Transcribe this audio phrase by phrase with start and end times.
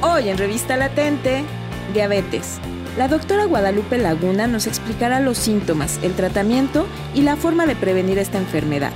[0.00, 1.44] Hoy en Revista Latente,
[1.92, 2.60] diabetes.
[2.96, 8.18] La doctora Guadalupe Laguna nos explicará los síntomas, el tratamiento y la forma de prevenir
[8.18, 8.92] esta enfermedad.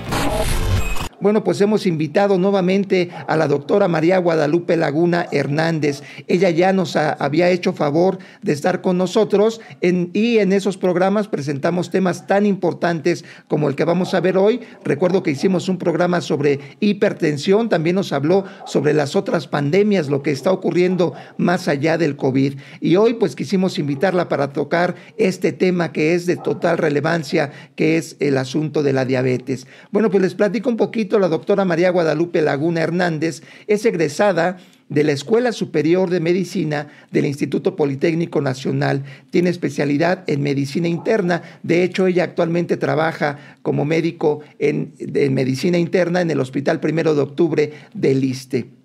[1.23, 6.03] Bueno, pues hemos invitado nuevamente a la doctora María Guadalupe Laguna Hernández.
[6.27, 11.91] Ella ya nos había hecho favor de estar con nosotros y en esos programas presentamos
[11.91, 14.63] temas tan importantes como el que vamos a ver hoy.
[14.85, 20.25] Recuerdo que hicimos un programa sobre hipertensión, también nos habló sobre las otras pandemias, lo
[20.25, 22.55] que está ocurriendo más allá del COVID.
[22.81, 27.97] Y hoy pues quisimos invitarla para tocar este tema que es de total relevancia, que
[27.97, 29.69] es el asunto de la diabetes.
[29.93, 34.59] Bueno, pues les platico un poquito la doctora María Guadalupe Laguna Hernández es egresada
[34.89, 39.05] de la Escuela Superior de Medicina del Instituto Politécnico Nacional.
[39.31, 41.43] Tiene especialidad en medicina interna.
[41.63, 47.15] De hecho, ella actualmente trabaja como médico en, en medicina interna en el Hospital Primero
[47.15, 48.82] de Octubre del ISTE.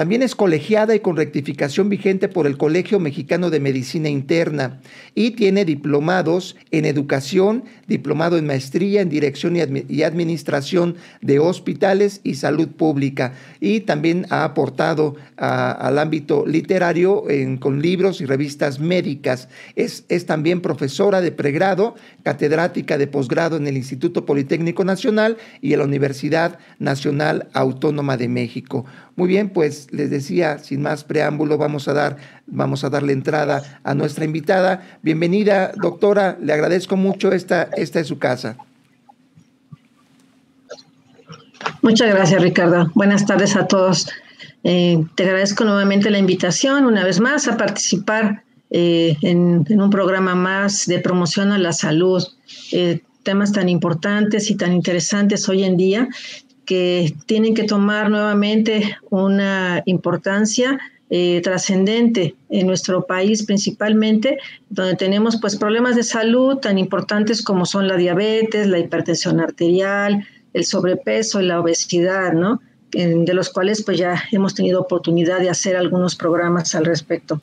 [0.00, 4.80] También es colegiada y con rectificación vigente por el Colegio Mexicano de Medicina Interna
[5.14, 12.36] y tiene diplomados en educación, diplomado en maestría en dirección y, administración de hospitales y
[12.36, 13.34] salud pública.
[13.60, 17.24] Y también ha aportado al ámbito literario
[17.58, 19.50] con libros y revistas médicas.
[19.76, 25.74] Es, es también profesora de pregrado, catedrática de posgrado en el Instituto Politécnico Nacional y
[25.74, 28.86] en la Universidad Nacional Autónoma de México.
[29.20, 33.62] Muy bien, pues les decía, sin más preámbulo, vamos a dar, vamos a darle entrada
[33.84, 34.98] a nuestra invitada.
[35.02, 38.56] Bienvenida, doctora, le agradezco mucho, esta, esta es su casa.
[41.82, 42.90] Muchas gracias, Ricardo.
[42.94, 44.08] Buenas tardes a todos.
[44.64, 50.34] Eh, te agradezco nuevamente la invitación, una vez más, a participar eh, en, un programa
[50.34, 52.26] más de promoción a la salud.
[52.72, 56.08] Eh, temas tan importantes y tan interesantes hoy en día
[56.70, 60.78] que tienen que tomar nuevamente una importancia
[61.10, 64.38] eh, trascendente en nuestro país principalmente,
[64.68, 70.24] donde tenemos pues problemas de salud tan importantes como son la diabetes, la hipertensión arterial,
[70.54, 72.60] el sobrepeso y la obesidad, ¿no?
[72.92, 77.40] De los cuales pues ya hemos tenido oportunidad de hacer algunos programas al respecto.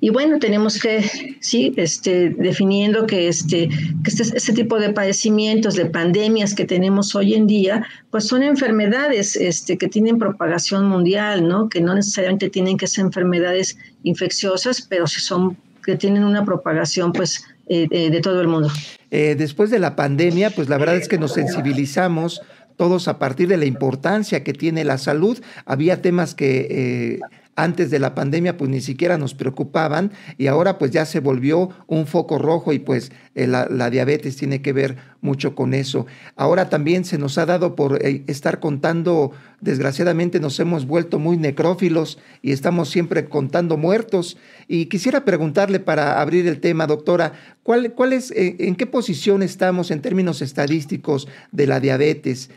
[0.00, 1.04] Y bueno, tenemos que,
[1.40, 7.14] sí, este, definiendo que, este, que este, este, tipo de padecimientos, de pandemias que tenemos
[7.14, 11.68] hoy en día, pues son enfermedades este, que tienen propagación mundial, ¿no?
[11.68, 17.12] Que no necesariamente tienen que ser enfermedades infecciosas, pero sí son que tienen una propagación,
[17.12, 18.70] pues, eh, de, todo el mundo.
[19.10, 22.42] Eh, después de la pandemia, pues la verdad es que nos sensibilizamos
[22.78, 25.38] todos a partir de la importancia que tiene la salud.
[25.66, 27.20] Había temas que eh,
[27.58, 31.70] antes de la pandemia pues ni siquiera nos preocupaban y ahora pues ya se volvió
[31.88, 36.06] un foco rojo y pues eh, la, diabetes tiene que ver mucho con eso.
[36.36, 41.36] Ahora también se nos ha dado por eh, estar contando, desgraciadamente nos hemos vuelto muy
[41.36, 44.36] necrófilos y estamos siempre contando muertos.
[44.68, 47.32] Y quisiera preguntarle para abrir el tema, doctora,
[47.64, 52.50] ¿cuál, cuál es, eh, en qué posición estamos en términos estadísticos de la diabetes?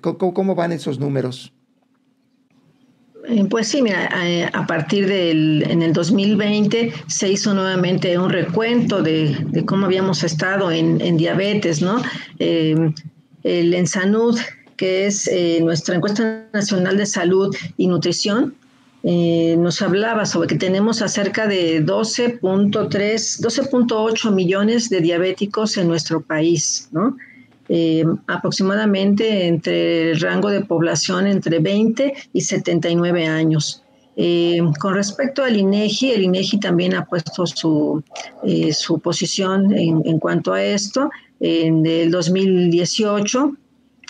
[0.00, 1.52] ¿cómo, van esos números?
[3.28, 8.30] Eh, pues sí, mira, eh, a partir del en el 2020 se hizo nuevamente un
[8.30, 9.36] recuento de,
[9.66, 12.02] cómo habíamos estado en, diabetes, ¿no?
[12.38, 12.92] Eh,
[13.42, 14.38] el ENSANUD,
[14.76, 18.54] que es nuestra encuesta nacional de salud y nutrición,
[19.02, 26.88] nos hablaba sobre que tenemos acerca de 12.3, 12.8 millones de diabéticos en nuestro país,
[26.92, 27.16] ¿no?
[27.72, 33.84] Eh, aproximadamente entre el rango de población entre 20 y 79 años.
[34.16, 38.02] Eh, con respecto al INEGI, el INEGI también ha puesto su,
[38.42, 41.10] eh, su posición en, en, cuanto a esto.
[41.38, 43.52] En el 2018,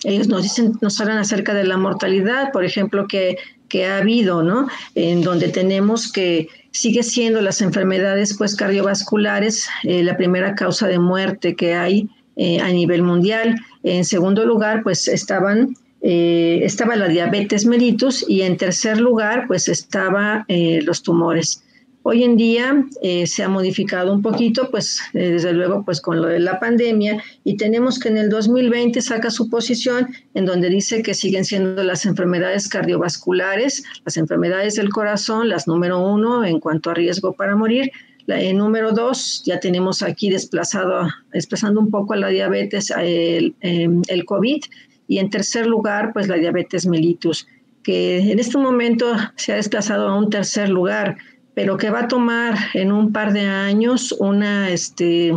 [0.04, 3.36] ellos nos dicen, nos hablan acerca de la mortalidad, por ejemplo, que,
[3.68, 4.68] que ha habido, ¿no?
[4.94, 11.56] En donde tenemos que sigue siendo las enfermedades pues cardiovasculares la primera causa de muerte
[11.56, 12.08] que hay
[12.42, 13.54] eh, a nivel mundial.
[13.82, 19.68] En segundo lugar, pues estaban eh, estaba la diabetes mellitus y en tercer lugar, pues
[19.68, 21.62] estaba eh, los tumores.
[22.02, 22.86] Hoy en día
[23.26, 27.58] se ha modificado un poquito, pues desde luego, pues con lo de la pandemia y
[27.58, 32.06] tenemos que en el 2020 saca su posición en donde dice que siguen siendo las
[32.06, 37.92] enfermedades cardiovasculares, las enfermedades del corazón, las número uno en cuanto a riesgo para morir,
[38.30, 44.02] en número dos, ya tenemos aquí desplazado, desplazando un poco a la diabetes, el, em,
[44.08, 44.62] el COVID.
[45.08, 47.46] Y en tercer lugar, pues la diabetes mellitus,
[47.82, 49.06] que en este momento
[49.36, 51.16] se ha desplazado a un tercer lugar,
[51.54, 55.32] pero que va a tomar en un par de años una, este,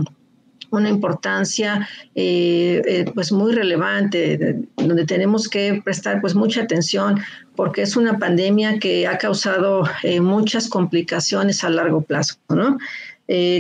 [0.74, 7.20] una importancia eh, eh, pues muy relevante, donde tenemos que prestar pues mucha atención
[7.56, 12.78] porque es una pandemia que ha causado eh, muchas complicaciones a largo plazo, ¿no?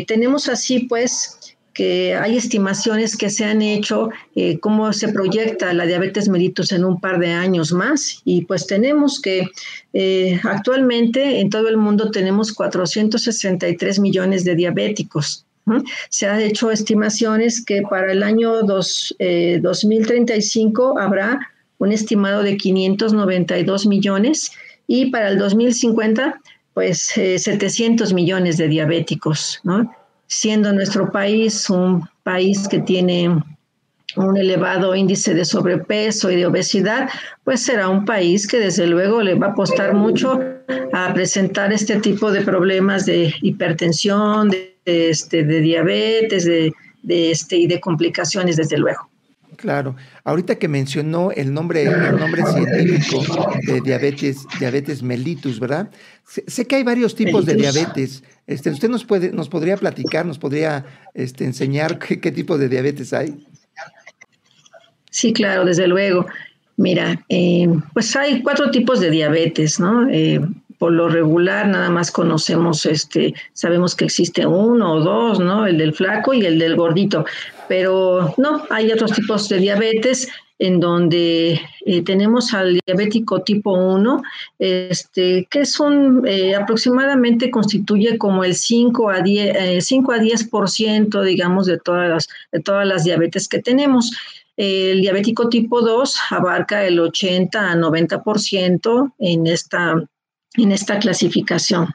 [0.07, 4.09] tenemos así pues que hay estimaciones que se han hecho,
[4.59, 8.21] cómo se proyecta la diabetes mellitus en un par de años más.
[8.25, 9.47] Y pues tenemos que
[10.43, 15.45] actualmente en todo el mundo tenemos 463 millones de diabéticos.
[16.09, 21.39] Se han hecho estimaciones que para el año 2035 eh, habrá
[21.77, 24.51] un estimado de 592 millones
[24.87, 26.41] y para el 2050
[26.73, 29.61] pues 700 eh, millones de diabéticos,
[30.27, 33.29] siendo nuestro país un país que tiene
[34.15, 37.09] un elevado índice de sobrepeso y de obesidad,
[37.43, 40.39] pues será un país que desde luego le va a apostar mucho
[40.91, 46.73] a presentar este tipo de problemas de hipertensión, de, este, de diabetes, de,
[47.03, 49.09] este, y de complicaciones, desde luego.
[49.55, 49.95] Claro.
[50.23, 55.89] Ahorita que mencionó el nombre, el nombre científico de diabetes, diabetes mellitus, ¿verdad?
[56.25, 58.23] Sé, que hay varios tipos de diabetes.
[58.47, 62.67] Este, ¿Usted nos puede, nos podría platicar, nos podría este, enseñar qué, qué tipo de
[62.67, 63.45] diabetes hay?
[65.09, 66.25] Sí, claro, desde luego.
[66.77, 70.09] Mira, eh, pues hay cuatro tipos de diabetes, ¿no?
[70.09, 70.41] Eh,
[70.79, 75.67] por lo regular nada más conocemos, este, sabemos que existe uno o dos, ¿no?
[75.67, 77.25] El del flaco y el del gordito,
[77.69, 80.29] pero no, hay otros tipos de diabetes
[80.59, 84.21] en donde eh, tenemos al diabético tipo 1,
[84.59, 86.27] este, que es un,
[86.59, 92.59] aproximadamente constituye como el 5 a 10, 5 a 10%, digamos, de todas, las, de
[92.61, 94.11] todas las diabetes que tenemos.
[94.55, 100.03] El diabético tipo 2 abarca el 80 a 90% en esta,
[100.55, 101.89] en esta clasificación.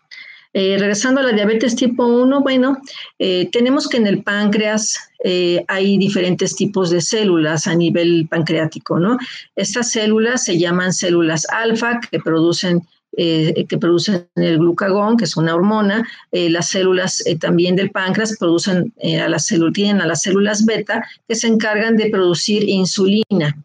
[0.54, 2.78] Eh, regresando a la diabetes tipo 1, bueno,
[3.18, 8.98] eh, tenemos que en el páncreas eh, hay diferentes tipos de células a nivel pancreático,
[8.98, 9.18] ¿no?
[9.54, 12.82] Estas células se llaman células alfa que producen
[13.20, 16.06] eh, que producen el glucagón, que es una hormona.
[16.30, 20.64] Eh, las células eh, también del páncreas producen a las células, tienen a las células
[20.64, 23.56] beta que se encargan de producir insulina.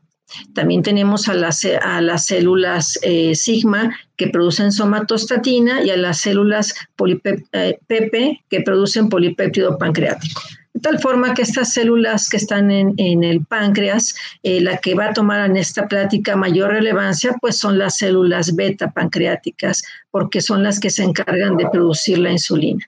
[0.56, 3.00] También tenemos a las, a las células
[3.34, 10.42] sigma que producen somatostatina y a las células PP que producen polipéptido pancreático.
[10.84, 15.14] Tal forma que estas células que están en, el páncreas, eh, la que va a
[15.14, 19.82] tomar en esta plática mayor relevancia, pues son las células beta pancreáticas,
[20.12, 22.86] porque son las que se encargan de producir la insulina.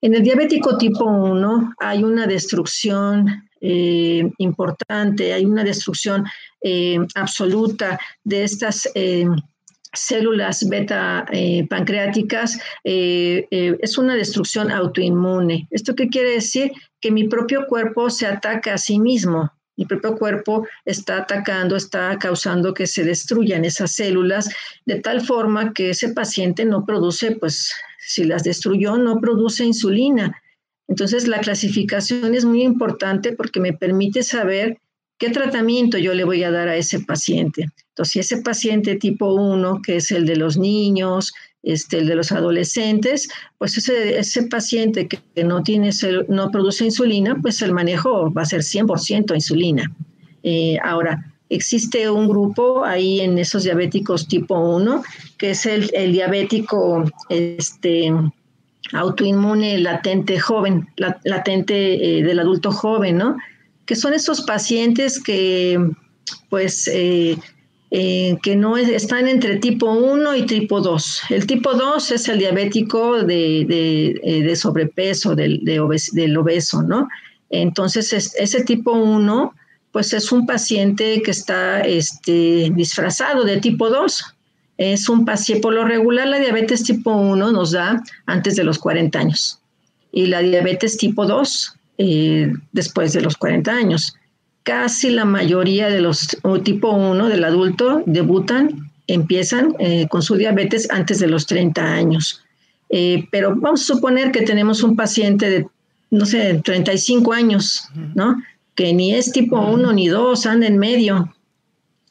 [0.00, 6.24] En el diabético tipo 1 hay una destrucción eh, importante, hay una destrucción
[6.60, 8.90] eh, absoluta de estas
[9.92, 11.26] células beta
[11.68, 15.68] pancreáticas, es una destrucción autoinmune.
[15.70, 16.72] ¿Esto qué quiere decir?
[17.00, 19.52] que mi propio cuerpo se ataca a sí mismo.
[19.76, 24.48] Mi propio cuerpo está atacando, está causando que se destruyan esas células
[24.86, 30.42] de tal forma que ese paciente no produce, pues si las destruyó, no produce insulina.
[30.88, 34.78] Entonces la clasificación es muy importante porque me permite saber
[35.18, 37.68] qué tratamiento yo le voy a dar a ese paciente.
[37.90, 41.32] Entonces, si ese paciente tipo 1, que es el de los niños,
[41.62, 43.28] este, el de los adolescentes,
[43.58, 45.90] pues ese, ese paciente que, no, tiene,
[46.28, 49.90] no produce insulina, pues el manejo va a ser 100% insulina.
[50.42, 55.02] Eh, ahora, existe un grupo ahí en esos diabéticos tipo 1,
[55.38, 58.12] que es el, diabético este,
[58.92, 60.88] autoinmune latente joven,
[61.24, 63.36] latente eh, del adulto joven, ¿no?
[63.86, 65.78] Que son esos pacientes que,
[66.50, 67.38] pues, eh,
[67.92, 71.22] eh, que no están entre tipo 1 y tipo 2.
[71.30, 77.08] El tipo 2 es el diabético de, eh, sobrepeso, del, del, obeso, ¿no?
[77.48, 79.54] Entonces, ese tipo 1,
[79.92, 84.34] pues es un paciente que está este, disfrazado de tipo 2.
[84.78, 88.80] Es un paciente, por lo regular, la diabetes tipo 1 nos da antes de los
[88.80, 89.60] 40 años
[90.16, 94.16] y la diabetes tipo 2 eh, después de los 40 años
[94.66, 100.90] casi la mayoría de los tipo 1 del adulto debutan, empiezan eh, con su diabetes
[100.90, 102.42] antes de los 30 años.
[102.90, 105.66] Eh, pero vamos a suponer que tenemos un paciente de,
[106.10, 107.84] no sé, 35 años,
[108.16, 108.42] ¿no?
[108.74, 111.32] Que ni es tipo 1 ni 2, anda en medio.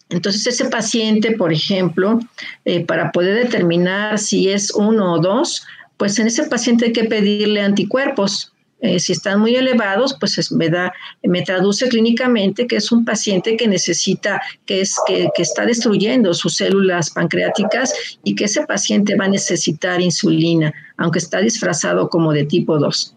[0.08, 2.22] Entonces, ese paciente, por ejemplo,
[2.64, 7.04] eh, para poder determinar si es 1 o 2, pues en ese paciente hay que
[7.04, 8.54] pedirle anticuerpos,
[8.86, 13.58] eh, si están muy elevados, pues me, da, me traduce clínicamente que es un paciente
[13.58, 19.16] que necesita, que, es, que, que está destruyendo sus células pancreáticas y que ese paciente
[19.16, 23.16] va a necesitar insulina, aunque está disfrazado como de tipo 2.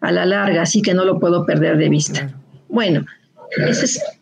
[0.00, 2.34] a la larga, así que no lo puedo perder de vista.
[2.68, 3.04] Bueno,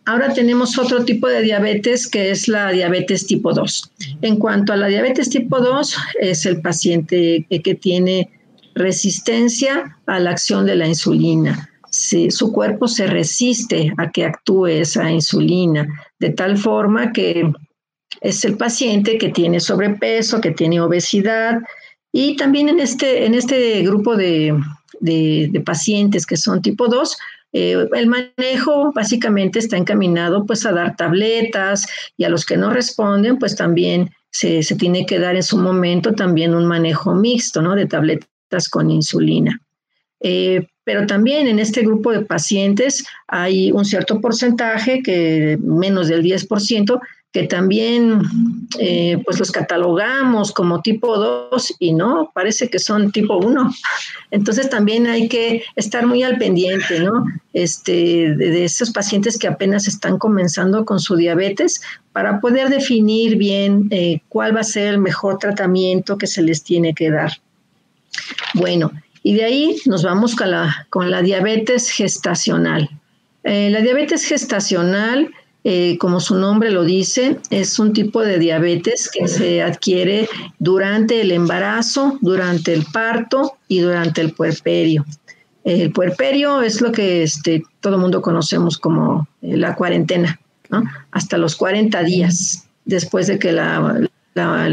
[0.05, 3.93] ahora tenemos otro tipo de diabetes que es la diabetes tipo 2.
[4.23, 8.29] En cuanto a la diabetes tipo 2, es el paciente que tiene
[8.75, 11.69] resistencia a la acción de la insulina.
[11.91, 15.87] Si su cuerpo se resiste a que actúe esa insulina,
[16.19, 17.53] de tal forma que
[18.21, 21.59] es el paciente que tiene sobrepeso, que tiene obesidad,
[22.13, 24.57] y también en este, en este grupo de,
[25.01, 27.17] de pacientes que son tipo 2,
[27.53, 31.87] eh, el manejo básicamente está encaminado pues a dar tabletas
[32.17, 36.13] y a los que no responden pues también se, tiene que dar en su momento
[36.13, 37.75] también un manejo mixto, ¿no?
[37.75, 38.29] De tabletas
[38.69, 39.61] con insulina.
[40.21, 46.23] Eh, pero también en este grupo de pacientes hay un cierto porcentaje, que menos del
[46.23, 47.01] 10%,
[47.33, 48.23] que también
[48.81, 53.73] eh, pues los catalogamos como tipo 2 y no, parece que son tipo 1.
[54.33, 57.25] Entonces también hay que estar muy al pendiente, ¿no?
[57.53, 63.87] Este, de, esos pacientes que apenas están comenzando con su diabetes para poder definir bien
[63.91, 67.31] eh, cuál va a ser el mejor tratamiento que se les tiene que dar.
[68.55, 72.89] Bueno, y de ahí nos vamos con la, con la diabetes gestacional.
[73.45, 75.31] Eh, la diabetes gestacional
[75.63, 80.27] eh, como su nombre lo dice, es un tipo de diabetes que se adquiere
[80.59, 85.05] durante el embarazo, durante el parto y durante el puerperio.
[85.63, 90.41] El puerperio es lo que este, todo el mundo conocemos como eh, la cuarentena,
[91.11, 93.99] hasta los 40 días después de que la,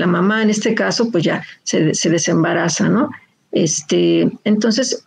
[0.08, 2.88] mamá, en este caso, pues ya se, se desembaraza.
[2.88, 3.10] ¿no?
[3.52, 5.06] Este, entonces,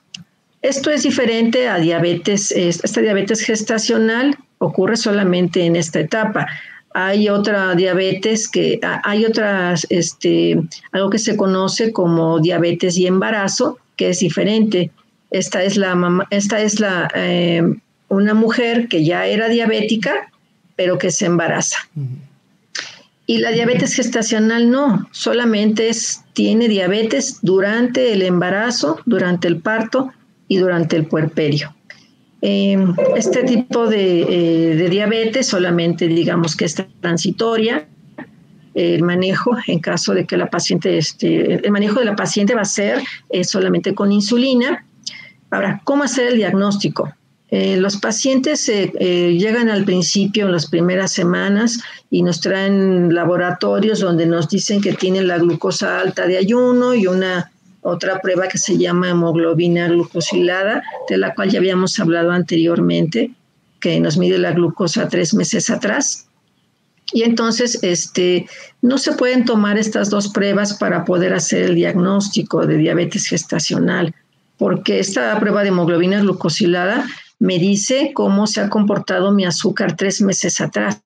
[0.63, 6.47] esto es diferente a diabetes, esta diabetes gestacional ocurre solamente en esta etapa.
[6.93, 10.61] Hay otra diabetes que, hay otras, este,
[10.93, 14.91] algo que se conoce como diabetes y embarazo, que es diferente.
[15.31, 17.63] Esta es la mamá, esta es la, eh,
[18.09, 20.31] una mujer que ya era diabética,
[20.77, 21.79] pero que se embaraza.
[23.31, 30.11] Y la diabetes gestacional no, solamente es, tiene diabetes durante el embarazo, durante el parto
[30.49, 31.73] y durante el puerperio.
[32.41, 34.23] Em, este tipo de,
[34.83, 37.87] eh, diabetes solamente digamos que es transitoria.
[38.75, 42.63] El manejo, en caso de que la paciente, este, el manejo de la paciente va
[42.63, 44.85] a ser eh, solamente con insulina.
[45.53, 47.15] Ahora, ¿cómo hacer el diagnóstico?
[47.51, 51.81] Eh, los pacientes llegan al principio, en las primeras semanas,
[52.11, 57.07] y nos traen laboratorios donde nos dicen que tienen la glucosa alta de ayuno y
[57.07, 57.51] una
[57.83, 63.33] otra prueba que se llama hemoglobina glucosilada, de la cual ya habíamos hablado anteriormente,
[63.81, 66.27] que nos mide la glucosa tres meses atrás.
[67.13, 68.47] Y entonces, este,
[68.83, 74.15] no se pueden tomar estas dos pruebas para poder hacer el diagnóstico de diabetes gestacional,
[74.59, 77.07] porque esta prueba de hemoglobina glucosilada
[77.41, 81.03] me dice cómo se ha comportado mi azúcar tres meses atrás.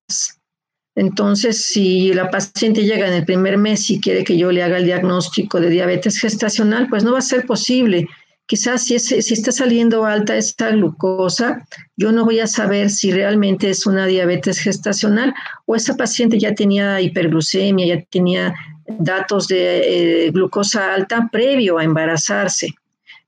[0.96, 4.78] Entonces, si la paciente llega en el primer mes y quiere que yo le haga
[4.78, 8.06] el diagnóstico de diabetes gestacional, pues no va a ser posible.
[8.46, 13.86] Quizás si, está saliendo alta esta glucosa, yo no voy a saber si realmente es
[13.86, 15.34] una diabetes gestacional
[15.66, 18.54] o esa paciente ya tenía hiperglucemia, ya tenía
[18.86, 22.74] datos de eh, glucosa alta previo a embarazarse.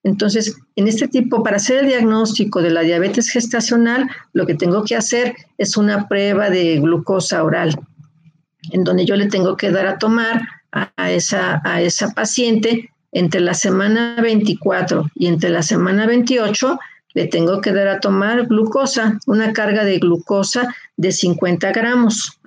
[0.07, 4.85] Entonces, en este tipo, para hacer el diagnóstico de la diabetes gestacional, lo que tengo
[4.85, 7.77] que hacer es una prueba de glucosa oral,
[8.71, 13.41] en donde yo le tengo que dar a tomar a, esa, a esa paciente entre
[13.41, 16.79] la semana 24 y entre la semana 28,
[17.15, 22.39] le tengo que dar a tomar glucosa, una carga de glucosa de 50 gramos.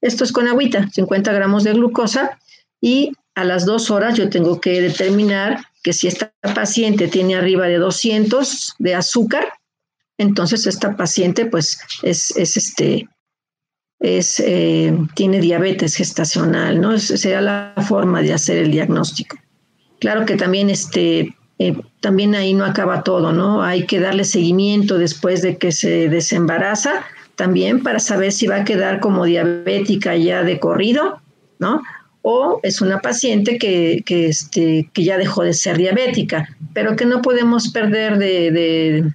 [0.00, 2.36] Esto es con agüita, 50 gramos de glucosa
[2.80, 7.68] y a las dos horas yo tengo que determinar que si esta paciente tiene arriba
[7.68, 9.44] de 200 de azúcar,
[10.18, 13.08] entonces esta paciente pues es, este,
[14.00, 16.92] es, eh, tiene diabetes gestacional, ¿no?
[16.92, 19.36] Esa sería la forma de hacer el diagnóstico.
[20.00, 23.62] Claro que también, este, eh, también ahí no acaba todo, ¿no?
[23.62, 27.04] Hay que darle seguimiento después de que se desembaraza,
[27.36, 31.22] también para saber si va a quedar como diabética ya de corrido,
[31.60, 31.80] ¿no?
[32.28, 37.22] O es una paciente que, este, que ya dejó de ser diabética, pero que no
[37.22, 39.12] podemos perder de,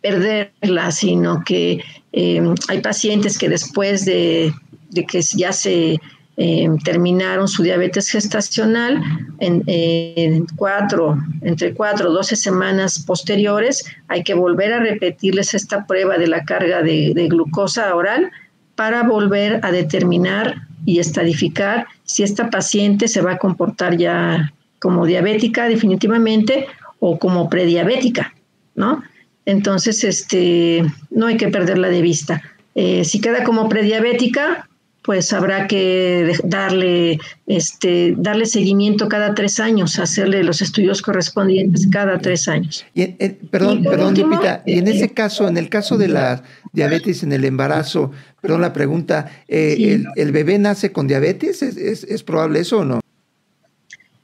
[0.00, 4.52] perderla, sino que em, hay pacientes que después de,
[4.92, 6.00] que ya se
[6.36, 9.00] em, terminaron su diabetes gestacional,
[9.38, 16.18] en, cuatro, entre cuatro o doce semanas posteriores, hay que volver a repetirles esta prueba
[16.18, 18.32] de la carga de, de glucosa oral
[18.74, 25.06] para volver a determinar y estadificar si esta paciente se va a comportar ya como
[25.06, 26.66] diabética definitivamente
[26.98, 28.34] o como prediabética.
[28.74, 29.02] ¿no?
[29.46, 32.42] Entonces, este, no hay que perderla de vista.
[32.74, 34.68] Eh, si queda como prediabética,
[35.02, 42.18] pues habrá que darle, este, darle seguimiento cada tres años, hacerle los estudios correspondientes cada
[42.18, 42.86] tres años.
[42.94, 43.08] Y,
[43.50, 47.44] perdón, perdón, Lupita, y en ese caso, en el caso de la diabetes en el
[47.44, 51.62] embarazo, perdón la pregunta, eh, el, bebé nace con diabetes?
[51.62, 53.00] ¿Es, probable eso o no?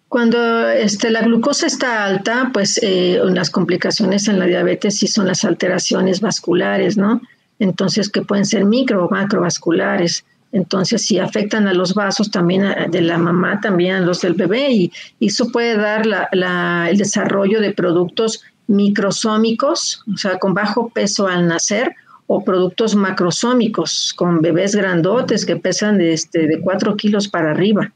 [0.08, 5.26] Cuando este, la glucosa está alta, pues eh, las complicaciones en la diabetes sí son
[5.26, 7.20] las alteraciones vasculares, ¿no?
[7.58, 10.24] Entonces, que pueden ser micro o macrovasculares.
[10.52, 14.70] Entonces, si afectan a los vasos también de la mamá, también a los del bebé,
[14.70, 21.46] y, eso puede dar el desarrollo de productos microsómicos, o sea, con bajo peso al
[21.46, 21.94] nacer,
[22.26, 27.90] o productos macrosómicos, con bebés grandotes que pesan de, este, de 4 kilos para arriba,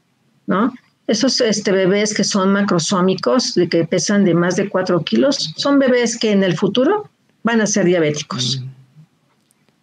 [0.47, 0.73] ¿no?
[1.05, 5.77] Esos este, bebés que son macrosómicos, de que pesan de más de 4 kilos, son
[5.77, 7.09] bebés que en el futuro
[7.43, 8.59] van a ser diabéticos.
[8.59, 8.69] Mm.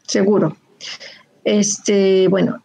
[0.06, 0.56] Seguro.
[1.44, 2.62] Este, bueno,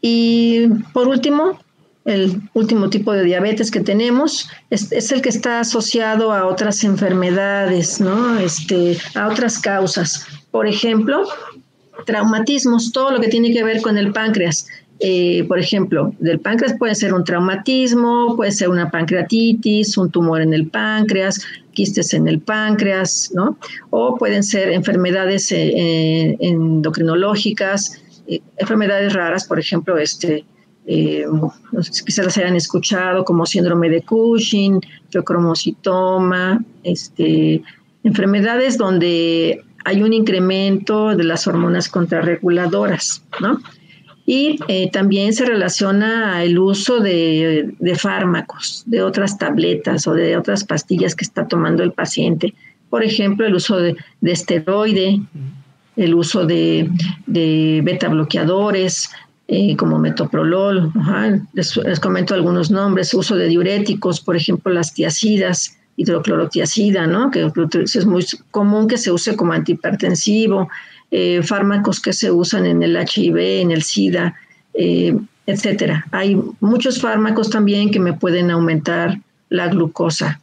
[0.00, 1.58] y por último,
[2.04, 8.00] el último tipo de diabetes que tenemos es, el que está asociado a otras enfermedades,
[8.00, 8.38] ¿no?
[8.38, 10.24] Este, a otras causas.
[10.52, 11.24] Por ejemplo,
[12.04, 14.68] traumatismos, todo lo que tiene que ver con el páncreas.
[15.00, 20.40] Eh, por ejemplo, del páncreas puede ser un traumatismo, puede ser una pancreatitis, un tumor
[20.40, 21.42] en el páncreas,
[21.72, 23.58] quistes en el páncreas, ¿no?
[23.90, 28.00] O pueden ser enfermedades eh, eh, endocrinológicas,
[28.56, 30.44] enfermedades raras, por ejemplo, este,
[30.86, 34.80] quizás las hayan escuchado como síndrome de Cushing,
[35.10, 37.62] feocromocitoma, este,
[38.04, 43.60] enfermedades donde hay un incremento de las hormonas contrarreguladoras, ¿no?
[44.26, 50.64] Y eh, también se relaciona el uso de, fármacos, de otras tabletas o de otras
[50.64, 52.52] pastillas que está tomando el paciente.
[52.90, 55.20] Por ejemplo, el uso de, esteroide,
[55.96, 56.90] el uso de,
[57.26, 59.10] beta bloqueadores,
[59.48, 60.92] eh, como metoprolol,
[61.52, 67.30] les, comento algunos nombres, uso de diuréticos, por ejemplo, las tiacidas, hidroclorotiacida, ¿no?
[67.30, 67.50] que
[67.94, 70.68] es muy común que se use como antihipertensivo,
[71.10, 74.34] eh, fármacos que se usan en el HIV, en el SIDA,
[74.74, 76.04] eh, etcétera.
[76.10, 80.40] Hay muchos fármacos también que me pueden aumentar la glucosa.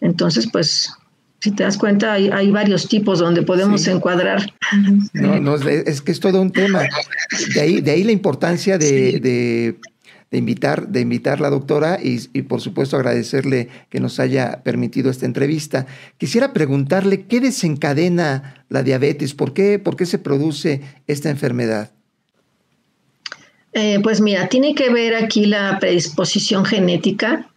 [0.00, 0.92] Entonces, pues,
[1.40, 4.52] si te das cuenta, hay, varios tipos donde podemos encuadrar.
[5.12, 6.82] No, no, es que es todo un tema.
[7.54, 9.76] De ahí, de ahí la importancia de
[10.30, 15.26] de invitar, de invitar la doctora y, por supuesto agradecerle que nos haya permitido esta
[15.26, 15.86] entrevista.
[16.18, 21.92] Quisiera preguntarle qué desencadena la diabetes, por qué, por qué se produce esta enfermedad.
[23.72, 27.50] Eh, pues mira, tiene que ver aquí la predisposición genética,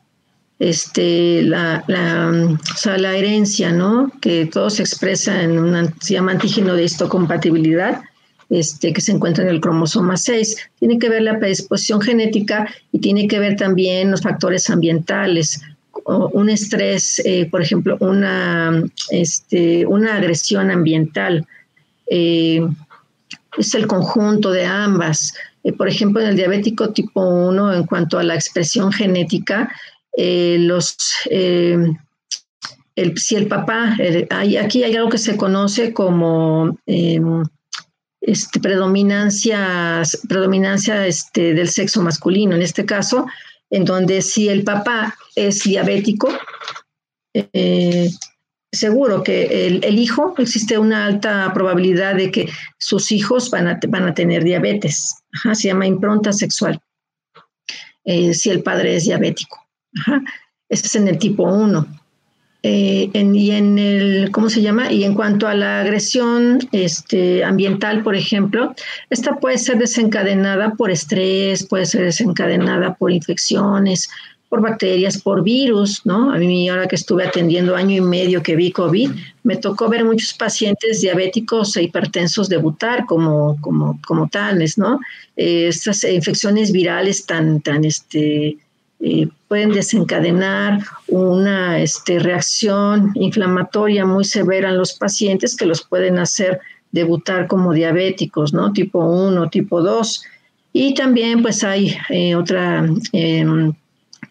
[0.59, 4.11] este, la, la herencia, ¿no?
[4.21, 8.01] Que todo se expresa en un se llama antígeno de histocompatibilidad
[8.49, 10.57] este, que se encuentra en el cromosoma 6.
[10.79, 15.61] Tiene que ver la predisposición genética y tiene que ver también los factores ambientales,
[16.05, 21.45] un estrés, eh, por ejemplo, una, este, una agresión ambiental.
[22.09, 22.67] Eh,
[23.57, 25.35] es el conjunto de ambas.
[25.63, 29.71] Eh, por ejemplo, en el diabético tipo 1, en cuanto a la expresión genética,
[30.21, 30.97] los,
[31.29, 31.97] el,
[33.17, 33.95] si el papá,
[34.29, 37.43] hay, aquí hay algo que se conoce como em,
[38.21, 43.25] este, predominancia, predominancia este, del sexo masculino, en este caso,
[43.69, 46.29] en donde si el papá es diabético,
[47.33, 48.09] eh,
[48.71, 54.03] seguro que el, hijo, existe una alta probabilidad de que sus hijos van a, van
[54.03, 55.15] a tener diabetes.
[55.53, 56.79] se llama impronta sexual,
[58.03, 59.68] eh, si el padre es diabético.
[60.69, 61.85] Ese es en el tipo 1.
[62.61, 64.91] Eh, y en el, ¿cómo se llama?
[64.91, 68.75] Y en cuanto a la agresión este, ambiental, por ejemplo,
[69.09, 74.09] esta puede ser desencadenada por estrés, puede ser desencadenada por infecciones,
[74.49, 76.33] por bacterias, por virus, ¿no?
[76.33, 79.11] A mí ahora que estuve atendiendo año y medio que vi COVID,
[79.43, 84.99] me tocó ver muchos pacientes diabéticos e hipertensos debutar como, como, como tales, ¿no?
[85.37, 88.57] Eh, estas infecciones virales tan, tan, este,
[89.01, 96.19] eh, pueden desencadenar una este, reacción inflamatoria muy severa en los pacientes que los pueden
[96.19, 96.59] hacer
[96.91, 98.73] debutar como diabéticos, ¿no?
[98.73, 100.23] Tipo 1, tipo 2.
[100.73, 103.71] Y también pues hay eh, otra, em,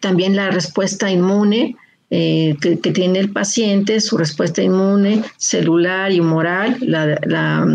[0.01, 1.75] también la respuesta inmune
[2.11, 7.67] eh, que, tiene el paciente, su respuesta inmune celular y humoral, la,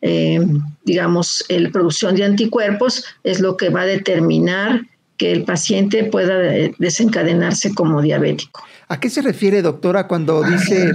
[0.00, 4.82] em, digamos, la producción de anticuerpos es lo que va a determinar
[5.20, 8.64] que el paciente pueda eh, desencadenarse como diabético.
[8.88, 10.92] ¿A qué se refiere, doctora, cuando dice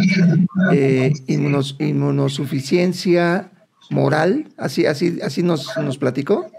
[0.74, 3.52] eh, inmunosuficiencia
[3.92, 4.48] moral?
[4.58, 6.50] ¿Así, así, así nos, nos platicó?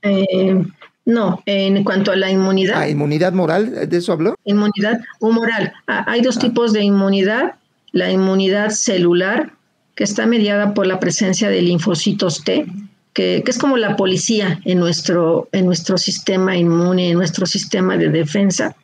[0.00, 0.64] Eh,
[1.04, 2.80] no, en cuanto a la inmunidad.
[2.80, 4.34] Ah, inmunidad moral, ¿de eso habló?
[4.46, 5.74] Inmunidad humoral.
[5.86, 6.40] Ah, hay dos ah.
[6.40, 7.56] tipos de inmunidad.
[7.92, 9.52] La inmunidad celular,
[9.94, 12.64] que está mediada por la presencia de linfocitos T,
[13.12, 18.08] que, es como la policía en nuestro, en nuestro sistema inmune, en nuestro sistema de
[18.08, 18.76] defensa.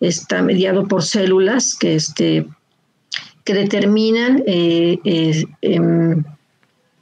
[0.00, 2.46] Está mediado por células que, este,
[3.44, 6.24] que determinan eh, eh, em,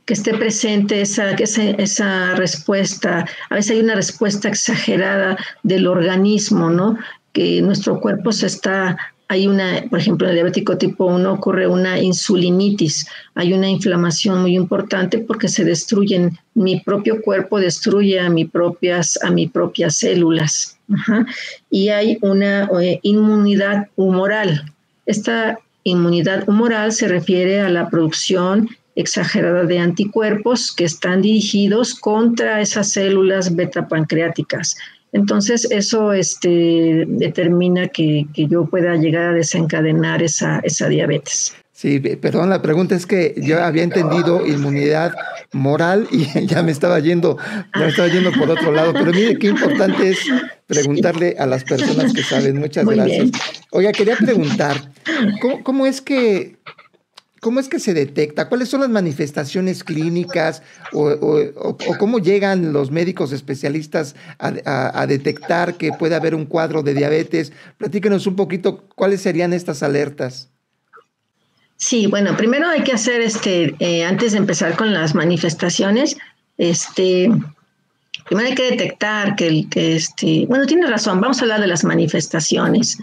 [0.04, 3.26] que esté presente esa, esa, esa respuesta.
[3.48, 6.98] A veces hay una respuesta exagerada del organismo, ¿no?
[7.32, 8.96] Que nuestro cuerpo se está
[9.30, 14.42] hay una, por ejemplo, en el diabético tipo 1 ocurre una insulinitis, hay una inflamación
[14.42, 19.98] muy importante porque se destruyen, mi propio cuerpo destruye a, mi propias, a mis propias
[19.98, 20.76] células.
[21.70, 24.64] Y hay una eh, inmunidad humoral.
[25.06, 32.60] Esta inmunidad humoral se refiere a la producción exagerada de anticuerpos que están dirigidos contra
[32.60, 34.74] esas células beta pancreáticas.
[35.12, 41.54] Entonces eso este, determina que, yo pueda llegar a desencadenar esa, esa diabetes.
[41.72, 45.14] Sí, perdón, la pregunta es que yo había entendido inmunidad
[45.52, 47.38] moral y ya me estaba yendo,
[47.74, 48.92] ya me estaba yendo por otro lado.
[48.92, 50.18] Pero mire qué importante es
[50.66, 52.58] preguntarle a las personas que saben.
[52.58, 53.30] Muchas gracias.
[53.70, 54.92] Oiga, quería preguntar,
[55.62, 56.56] ¿cómo es que
[57.40, 58.50] ¿Cómo es que se detecta?
[58.50, 66.14] ¿Cuáles son las manifestaciones clínicas o, cómo llegan los médicos especialistas a, detectar que puede
[66.14, 67.52] haber un cuadro de diabetes?
[67.78, 70.50] Platíquenos un poquito cuáles serían estas alertas.
[71.78, 76.18] Sí, bueno, primero hay que hacer, este, eh, antes de empezar con las manifestaciones,
[76.58, 77.30] este,
[78.26, 81.84] primero hay que detectar que, que este, bueno, tiene razón, vamos a hablar de las
[81.84, 82.98] manifestaciones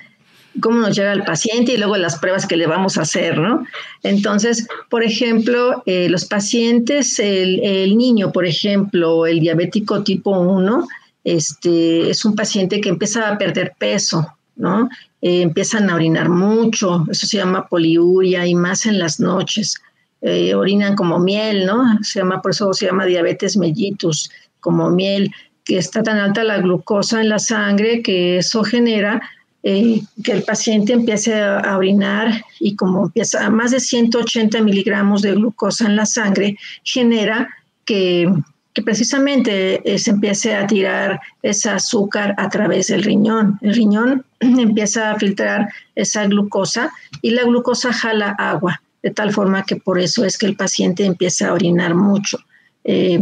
[0.62, 3.66] cómo nos llega el paciente y luego las pruebas que le vamos a hacer, ¿no?
[4.04, 10.88] Entonces, por ejemplo, eh, los pacientes, el, niño, por ejemplo, el diabético tipo 1,
[11.24, 14.90] este, es un paciente que empieza a perder peso, ¿no?
[15.22, 19.76] Eh, empiezan a orinar mucho, eso se llama poliuria y más en las noches.
[20.22, 21.84] Eh, orinan como miel, ¿no?
[22.02, 25.32] Se llama, por eso se llama diabetes mellitus, como miel,
[25.64, 29.22] que está tan alta la glucosa en la sangre que eso genera
[29.70, 35.22] eh, que el paciente empiece a orinar y como empieza a más de 180 miligramos
[35.22, 37.50] de glucosa en la sangre, genera
[37.84, 38.32] que,
[38.86, 43.60] precisamente eh, se empiece a tirar ese azúcar a través del riñón.
[43.62, 49.64] El riñón empieza a filtrar esa glucosa y la glucosa jala agua, de tal forma
[49.64, 52.40] que por eso es que el paciente empieza a orinar mucho.
[52.86, 53.20] Eh,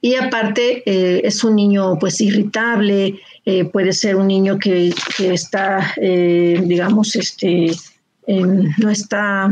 [0.00, 0.82] y aparte
[1.26, 7.72] es un niño pues irritable, eh, puede ser un niño que, está, eh, digamos, este,
[8.28, 9.50] no está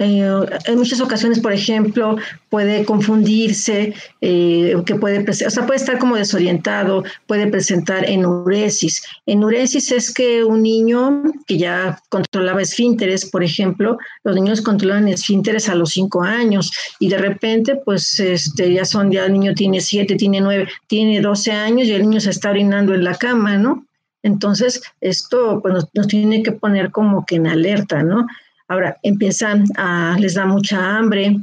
[0.00, 0.28] eh,
[0.66, 2.16] en muchas ocasiones, por ejemplo,
[2.48, 9.04] puede confundirse, eh, que puede, o sea, puede estar como desorientado, puede presentar enuresis.
[9.26, 15.68] Enuresis es que un niño que ya controlaba esfínteres, por ejemplo, los niños controlan esfínteres
[15.68, 19.80] a los 5 años y de repente, pues, este, ya son, ya el niño tiene
[19.80, 23.58] 7, tiene 9, tiene 12 años y el niño se está orinando en la cama,
[23.58, 23.86] ¿no?
[24.24, 28.26] Entonces, esto pues, nos tiene que poner como que en alerta, ¿no?
[28.68, 31.36] Ahora empiezan a, les da mucha hambre,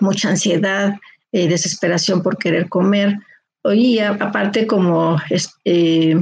[0.00, 0.98] mucha ansiedad,
[1.32, 3.18] eh, desesperación por querer comer.
[3.64, 5.16] Y aparte como
[5.64, 6.16] eh,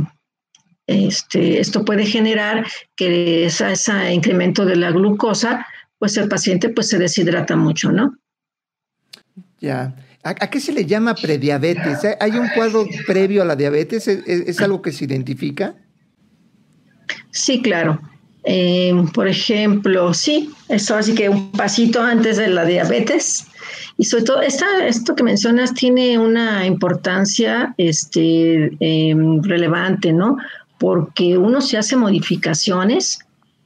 [0.87, 2.67] este, esto puede generar
[2.97, 5.67] que ese incremento de la glucosa,
[5.99, 8.17] pues el paciente pues se deshidrata mucho, ¿no?
[9.59, 9.97] Ya.
[10.23, 12.01] ¿A, qué se le llama prediabetes?
[12.21, 14.07] ¿Hay un cuadro previo a la diabetes?
[14.07, 15.75] es algo que se identifica?
[17.31, 18.01] Sí, claro.
[18.45, 23.47] Eh, por ejemplo, sí, eso así que un pasito antes de la diabetes.
[23.99, 30.39] Y sobre todo, esto que mencionas tiene una importancia este, em, relevante, ¿no?
[30.79, 33.19] Porque uno se hace modificaciones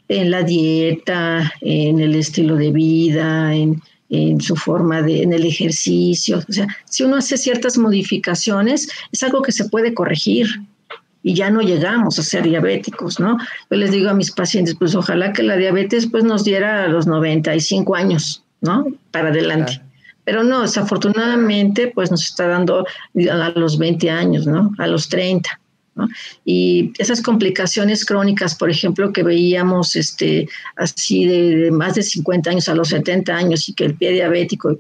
[0.09, 5.47] en la dieta, en el estilo de vida, en, en su forma de, en el
[5.47, 6.39] ejercicio.
[6.49, 10.49] O sea, si uno hace ciertas modificaciones, es algo que se puede corregir
[11.25, 13.39] y ya no llegamos a ser diabéticos, ¿no?
[13.71, 16.89] Yo les digo a mis pacientes, pues ojalá que la diabetes pues nos diera a
[16.89, 18.87] los 95 años, ¿no?
[19.11, 19.81] Para adelante.
[20.25, 22.87] Pero no, desafortunadamente pues nos está dando
[23.31, 24.73] a los 20 años, ¿no?
[24.79, 25.59] A los 30.
[26.45, 32.69] Y esas complicaciones crónicas, por ejemplo, que veíamos este, así de, más de 50 años
[32.69, 34.77] a los 70 años y que el pie diabético,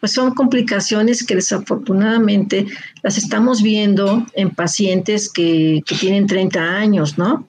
[0.00, 2.66] pues son complicaciones que desafortunadamente
[3.02, 7.46] las estamos viendo en pacientes que, que tienen 30 años, ¿no?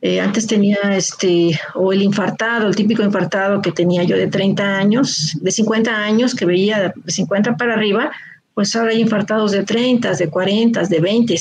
[0.00, 4.78] Eh, antes tenía este, o el infartado, el típico infartado que tenía yo de 30
[4.78, 8.12] años, de 50 años, que veía de 50 para arriba,
[8.54, 11.36] pues ahora hay infartados de 30, de 40, de 20.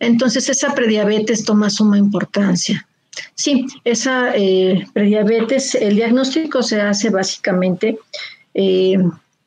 [0.00, 2.86] Entonces esa prediabetes toma suma importancia.
[3.34, 7.98] Sí, esa eh, prediabetes, el diagnóstico se hace básicamente,
[8.54, 8.98] eh,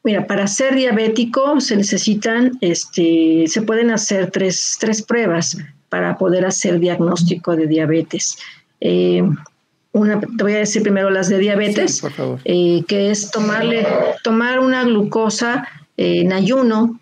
[0.04, 5.58] mira, para ser diabético se necesitan, este, se pueden hacer tres, tres pruebas
[5.90, 8.38] para poder hacer diagnóstico de diabetes.
[8.80, 9.24] Eh,
[9.94, 12.02] una, te voy a decir primero las de diabetes,
[12.46, 13.86] que es tomarle,
[14.24, 16.98] tomar una glucosa en ayuno,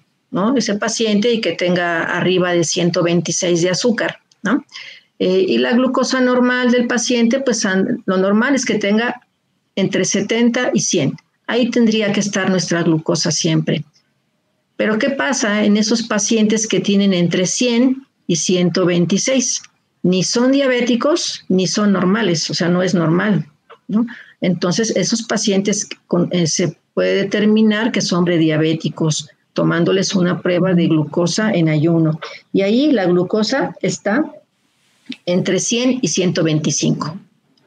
[0.55, 4.65] Ese paciente y que tenga arriba de 126 de azúcar, ¿no?
[5.17, 7.65] Eh, y la glucosa normal del paciente, pues
[8.05, 9.21] lo normal es que tenga
[9.75, 11.17] entre 70 y 100.
[11.47, 13.83] Ahí tendría que estar nuestra glucosa siempre.
[14.77, 19.63] Pero ¿qué pasa en esos pacientes que tienen entre 100 y 126.
[20.03, 23.47] Ni son diabéticos ni son normales, o sea, no es normal.
[23.87, 24.05] ¿no?
[24.39, 25.89] Entonces, esos pacientes
[26.31, 29.29] eh, se puede determinar que son prediabéticos
[29.59, 32.17] tomándoles una prueba de glucosa en ayuno.
[32.53, 34.23] Y ahí la glucosa está
[35.25, 37.17] entre 100 y 125.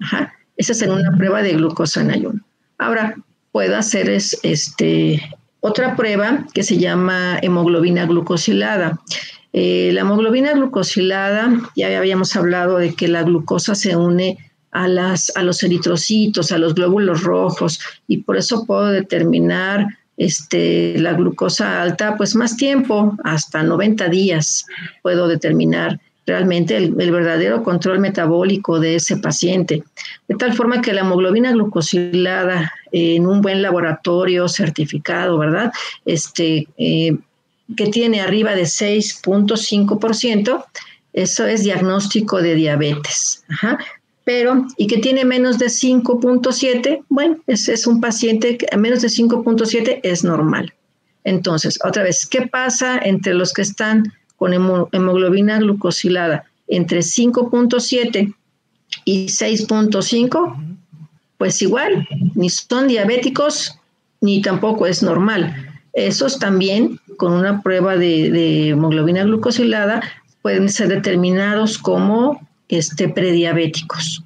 [0.01, 0.33] Ajá.
[0.57, 2.41] Esa es en una prueba de glucosa en ayuno.
[2.79, 3.15] Ahora,
[3.51, 5.21] puedo hacer es, este,
[5.61, 8.99] otra prueba que se llama hemoglobina glucosilada.
[9.53, 14.39] Eh, la hemoglobina glucosilada, ya habíamos hablado de que la glucosa se une
[14.71, 19.89] a, las, a los eritrocitos, a los glóbulos rojos, y por eso puedo determinar
[20.25, 24.67] este, la glucosa alta, pues más tiempo, hasta 90 días,
[25.03, 29.83] puedo determinar realmente el, verdadero control metabólico de ese paciente.
[30.29, 35.73] De tal forma que la hemoglobina glucosilada en un buen laboratorio certificado, ¿verdad?
[36.05, 37.17] Este, eh,
[37.77, 40.65] que tiene arriba de 6.5%,
[41.13, 43.45] eso es diagnóstico de diabetes.
[44.25, 49.03] Pero, y que tiene menos de 5.7, bueno, ese es un paciente que a menos
[49.03, 50.73] de 5.7 es normal.
[51.25, 58.35] Entonces, otra vez, ¿qué pasa entre los que están con hemoglobina glucosilada entre 5.7
[59.05, 60.77] y 6.5?
[61.39, 63.77] Pues igual, ni son diabéticos
[64.23, 65.55] ni tampoco es normal.
[65.93, 70.03] Esos también, con una prueba de, hemoglobina glucosilada,
[70.41, 72.41] pueden ser determinados como
[72.73, 74.25] este, prediabéticos.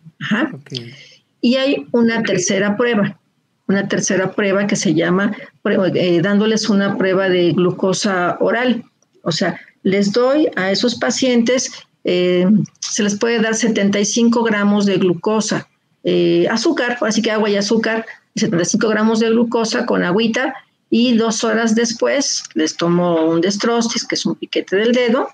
[1.40, 3.18] Y hay una tercera prueba,
[3.66, 8.84] una tercera prueba que se llama eh, dándoles una prueba de glucosa oral.
[9.22, 11.72] O sea, les doy a esos pacientes,
[12.04, 12.46] eh,
[12.80, 15.68] se les puede dar 75 gramos de glucosa,
[16.04, 18.06] eh, azúcar, así que agua y azúcar,
[18.36, 20.54] 75 gramos de glucosa con agüita
[20.88, 25.30] y dos horas después les tomo un destrostis, que es un piquete del dedo,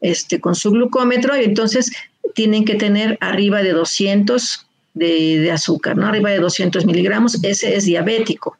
[0.00, 1.92] este, con su glucómetro, y entonces
[2.34, 6.06] tienen que tener arriba de 200 de, azúcar, ¿no?
[6.06, 8.56] Arriba de 200 miligramos, ese es diabético.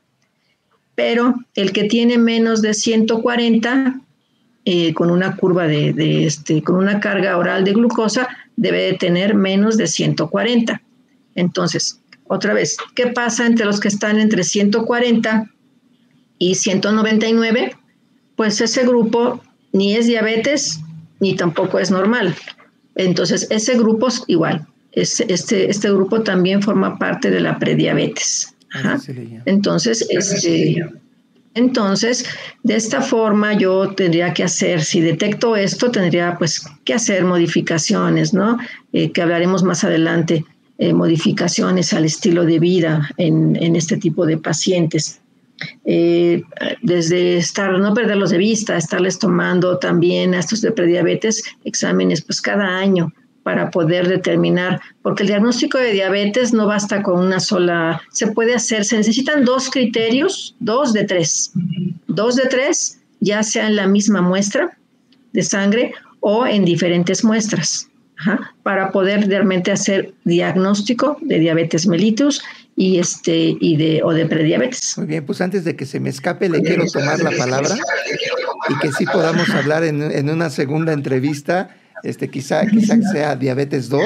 [0.94, 4.00] Pero el que tiene menos de 140,
[4.64, 8.92] eh, con una curva de, de, este, con una carga oral de glucosa, debe de
[8.94, 10.82] tener menos de 140.
[11.34, 15.50] Entonces, otra vez, ¿qué pasa entre los que están entre 140
[16.38, 17.76] y 199,
[18.36, 20.80] pues ese grupo ni es diabetes
[21.20, 22.34] ni tampoco es normal.
[22.98, 24.66] Entonces, ese grupo es igual.
[24.92, 28.54] Este, este, este grupo también forma parte de la prediabetes.
[29.46, 30.84] Entonces, este,
[31.54, 32.24] entonces,
[32.62, 38.34] de esta forma yo tendría que hacer, si detecto esto, tendría pues que hacer modificaciones,
[38.34, 38.58] ¿no?
[38.92, 40.44] Eh, que hablaremos más adelante,
[40.78, 45.20] eh, modificaciones al estilo de vida en, en este tipo de pacientes.
[45.84, 46.42] Eh,
[46.82, 52.40] desde estar, no perderlos de vista, estarles tomando también a estos de prediabetes exámenes pues
[52.40, 58.02] cada año para poder determinar, porque el diagnóstico de diabetes no basta con una sola,
[58.12, 61.52] se puede hacer, se necesitan dos criterios, dos de tres,
[62.08, 64.76] dos de tres, ya sea en la misma muestra
[65.32, 67.88] de sangre o en diferentes muestras,
[68.62, 72.42] para poder realmente hacer diagnóstico de diabetes mellitus
[72.80, 74.96] y este y de o de prediabetes.
[74.98, 77.74] Muy bien, pues antes de que se me escape le quiero tomar la palabra
[78.68, 84.00] y que sí podamos hablar en, una segunda entrevista este, quizá, quizá sea diabetes 2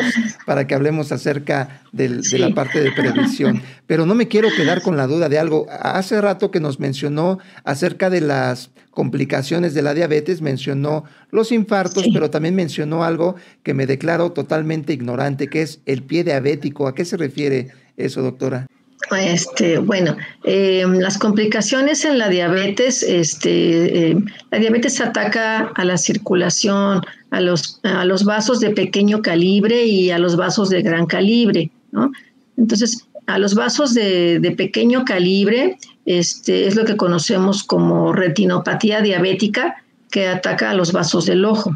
[0.47, 3.61] para que hablemos acerca de la parte de prevención.
[3.87, 5.67] Pero no me quiero quedar con la duda de algo.
[5.69, 12.07] Hace rato que nos mencionó acerca de las complicaciones de la diabetes, mencionó los infartos,
[12.15, 16.89] pero también mencionó algo que me declaro totalmente ignorante, que es el pie diabético.
[16.89, 18.67] ¿A qué se refiere eso, doctora?
[19.11, 25.99] Este, bueno, em, las complicaciones en la diabetes, este, em, la diabetes ataca a la
[25.99, 31.07] circulación, a los, a los vasos de pequeño calibre y a los vasos de gran
[31.07, 32.13] calibre, ¿no?
[32.57, 39.01] Entonces, a los vasos de, de pequeño calibre, este, es lo que conocemos como retinopatía
[39.03, 39.77] diabética,
[40.11, 41.73] que ataca a los vasos del ojo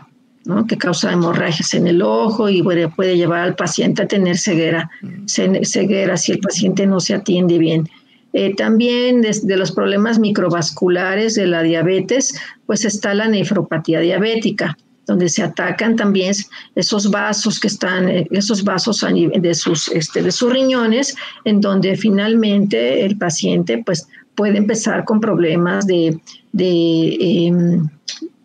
[0.69, 4.91] que causa hemorragias en el ojo y puede, llevar al paciente a tener ceguera,
[5.27, 7.89] ceguera si el paciente no se atiende bien.
[8.33, 15.29] Eh, también desde los problemas microvasculares de la diabetes, pues está la nefropatía diabética, donde
[15.29, 16.35] se atacan también
[16.75, 19.05] esos vasos que están, eh, esos vasos
[19.41, 25.21] de sus, este, de sus riñones, en donde finalmente el paciente pues puede empezar con
[25.21, 26.21] problemas de,
[26.53, 27.89] de em,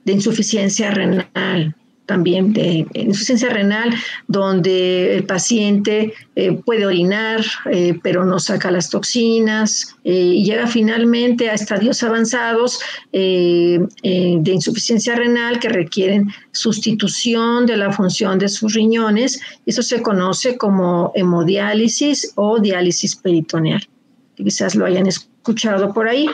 [0.05, 3.93] insuficiencia renal, también de insuficiencia renal,
[4.27, 10.67] donde el paciente eh, puede orinar, eh, pero no saca las toxinas eh, y llega
[10.67, 12.79] finalmente a estadios avanzados
[13.11, 19.39] de insuficiencia renal que requieren sustitución de la función de sus riñones.
[19.65, 23.87] Eso se conoce como hemodiálisis o diálisis peritoneal.
[24.35, 26.27] Quizás lo hayan escuchado por ahí.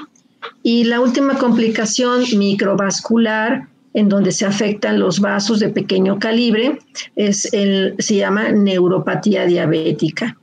[0.63, 3.67] Y la última complicación microvascular
[3.97, 6.77] en donde se afectan los vasos de pequeño calibre,
[7.15, 10.37] es el, se llama neuropatía diabética.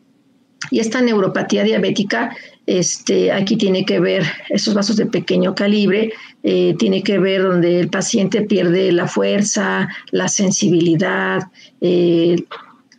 [0.73, 2.35] Y esta neuropatía diabética,
[2.67, 6.13] este, aquí tiene que ver, esos vasos de pequeño calibre,
[6.43, 11.45] eh, tiene que ver donde el paciente pierde la fuerza, la sensibilidad,
[11.81, 12.35] eh,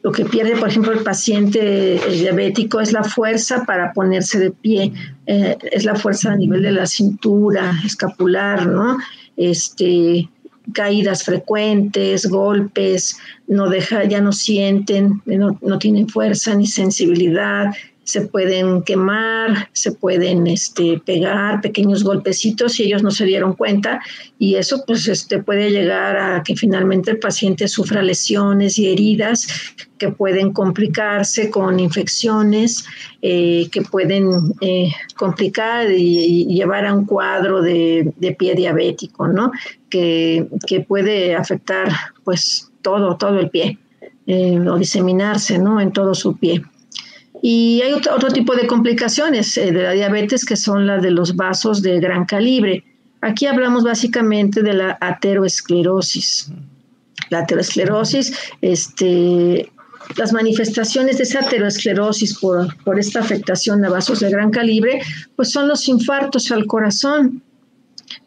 [0.03, 4.93] lo que pierde, por ejemplo, el paciente diabético es la fuerza para ponerse de pie,
[5.25, 8.97] eh, es la fuerza a nivel de la cintura, escapular, ¿no?
[9.35, 10.29] Este,
[10.73, 17.71] caídas frecuentes, golpes, no deja, ya no sienten, no, no tienen fuerza ni sensibilidad,
[18.05, 23.99] se pueden quemar, se pueden este, pegar pequeños golpecitos y ellos no se dieron cuenta
[24.37, 29.47] y eso pues este, puede llegar a que finalmente el paciente sufra lesiones y heridas
[29.97, 32.85] que pueden complicarse con infecciones,
[33.21, 39.51] eh, que pueden eh, complicar y, llevar a un cuadro de, pie diabético, ¿no?
[40.67, 41.87] Que, puede afectar
[42.23, 43.77] pues todo, todo el pie
[44.27, 45.79] eh, o diseminarse, ¿no?
[45.79, 46.61] En todo su pie.
[47.41, 51.35] Y hay otro, tipo de complicaciones eh, de la diabetes que son las de los
[51.35, 52.83] vasos de gran calibre.
[53.21, 56.51] Aquí hablamos básicamente de la ateroesclerosis.
[57.29, 59.71] La ateroesclerosis, este,
[60.17, 65.01] las manifestaciones de esa ateroesclerosis por, por esta afectación a vasos de gran calibre,
[65.35, 67.41] pues son los infartos al corazón,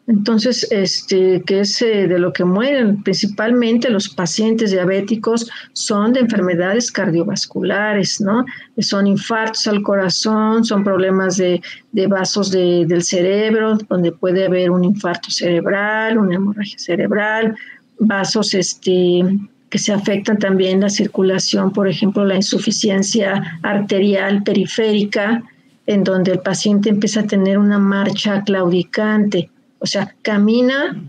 [0.09, 6.21] entonces, este, que es eh, de lo que mueren principalmente los pacientes diabéticos son de
[6.21, 8.43] enfermedades cardiovasculares, ¿no?
[8.79, 11.61] Son infartos al corazón, son problemas de,
[12.07, 17.55] vasos del cerebro, donde puede haber un infarto cerebral, una hemorragia cerebral,
[17.99, 19.21] vasos este,
[19.69, 25.43] que se afectan también la circulación, por ejemplo, la insuficiencia arterial periférica,
[25.85, 31.01] en donde el paciente empieza a tener una marcha claudicante o sea, camina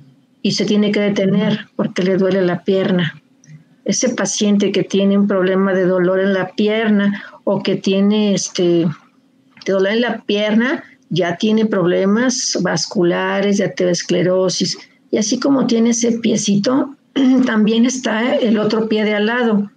[0.42, 3.20] y se tiene que detener porque le duele la pierna.
[3.84, 8.86] Ese paciente que tiene un problema de dolor en la pierna o que tiene este
[9.66, 14.78] dolor en la pierna ya tiene problemas vasculares de aterosclerosis.
[15.10, 16.96] Y así como tiene ese piecito,
[17.46, 19.70] también está el otro pie de al lado.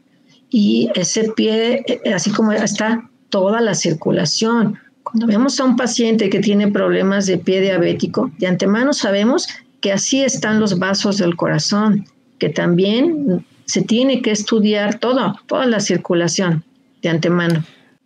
[0.49, 4.77] Y ese pie, eh, así como está toda la circulación,
[5.13, 9.47] cuando vemos a un paciente que tiene problemas de pie diabético, de antemano sabemos
[9.79, 12.07] que así están los vasos del corazón,
[12.39, 16.63] que también se tiene que estudiar todo, toda la circulación
[17.03, 17.63] de antemano.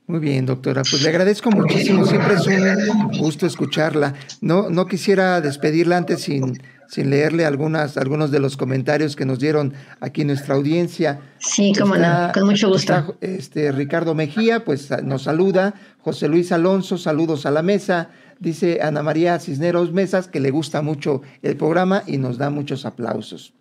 [0.08, 0.84] Muy bien, doctora.
[0.90, 2.06] Pues le agradezco muchísimo.
[2.06, 4.14] Siempre es un gusto escucharla.
[4.42, 9.40] No, no quisiera despedirla antes sin sin leerle algunas, algunos de los comentarios que nos
[9.40, 11.20] dieron aquí nuestra audiencia.
[11.38, 13.18] Sí, como no, con mucho gusto.
[13.22, 15.74] este, Ricardo Mejía, pues nos saluda.
[16.00, 18.10] José Luis Alonso, saludos a la mesa.
[18.40, 22.86] Dice Ana María Cisneros Mesas que le gusta mucho el programa y nos da muchos
[22.86, 23.54] aplausos.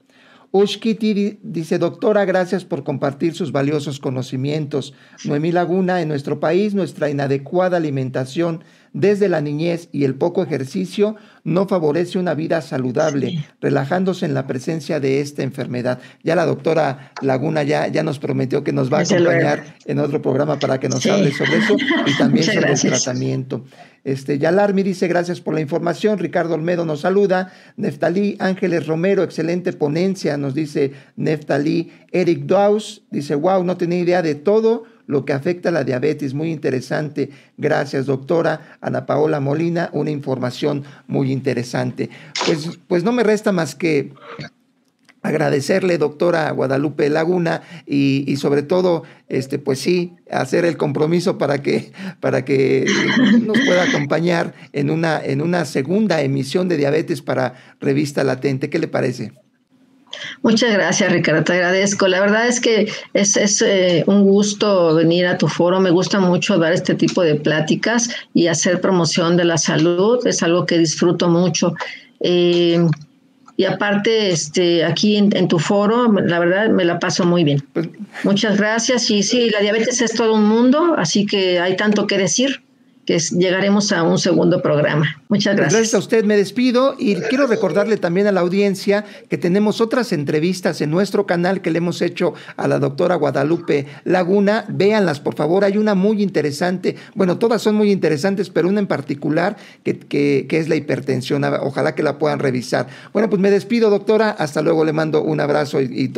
[0.53, 4.95] Ushkiti dice, doctora, gracias por compartir sus valiosos conocimientos.
[5.25, 8.65] Noemí Laguna, en nuestro país, nuestra inadecuada alimentación
[8.97, 14.47] desde la niñez y el poco ejercicio no favorece una vida saludable, relajándose en la
[14.47, 16.01] presencia de esta enfermedad.
[16.25, 20.23] Ya la doctora Laguna ya, ya nos prometió que nos va a acompañar en otro
[20.23, 21.77] programa para que nos hable sobre eso
[22.07, 23.67] y también sobre el tratamiento.
[24.03, 26.19] Este, Yalarmi dice gracias por la información.
[26.19, 27.53] Ricardo Olmedo nos saluda.
[27.77, 31.93] Neftalí Ángeles Romero, excelente ponencia, nos dice Neftalí.
[32.13, 36.35] Eric Daus dice, wow, no tenía idea de todo lo que afecta a la diabetes.
[36.35, 37.31] Muy interesante.
[37.57, 39.91] Gracias, doctora Ana Paola Molina.
[39.93, 42.11] Una información muy interesante.
[42.47, 44.13] Pues, pues no me resta más que
[45.23, 51.93] agradecerle, doctora Guadalupe Laguna, y, sobre todo, este, pues sí, hacer el compromiso para que,
[52.21, 52.87] para que
[53.43, 58.71] nos pueda acompañar en una, en una segunda emisión de Diabetes para Revista Latente.
[58.71, 59.33] ¿Qué le parece?
[60.43, 62.09] Muchas gracias, Ricardo, te agradezco.
[62.09, 65.81] La verdad es que es, es eh, un gusto venir a tu foro.
[65.81, 70.27] Me gusta mucho dar este tipo de pláticas y hacer promoción de la salud.
[70.27, 71.75] Es algo que disfruto mucho.
[72.21, 72.87] Eh,
[73.59, 77.65] y aparte, este, aquí en, tu foro, la verdad me la paso muy bien.
[77.73, 77.89] Pues
[78.23, 79.11] Muchas gracias.
[79.11, 82.66] Y sí, la diabetes es todo un mundo, así que hay tanto que decir
[83.07, 85.23] que llegaremos a un segundo programa.
[85.29, 85.73] Muchas gracias.
[85.73, 90.13] Gracias a usted, me despido y quiero recordarle también a la audiencia que tenemos otras
[90.13, 94.65] entrevistas en nuestro canal que le hemos hecho a la doctora Guadalupe Laguna.
[94.69, 98.89] Véanlas, por favor, hay una muy interesante, bueno, todas son muy interesantes, pero una en
[98.89, 101.45] particular que, que, es la hipertensión.
[101.45, 102.89] Ojalá que la puedan revisar.
[103.13, 104.31] Bueno, pues me despido, doctora.
[104.31, 106.13] Hasta luego, le mando un abrazo y, y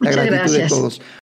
[0.00, 1.00] la gratitud de todos.